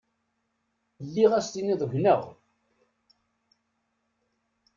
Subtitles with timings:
[1.05, 2.21] Lliɣ ad s-tiniḍ gneɣ.